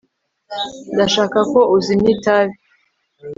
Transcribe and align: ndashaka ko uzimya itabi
ndashaka 0.93 1.39
ko 1.51 1.59
uzimya 1.75 2.09
itabi 2.15 2.55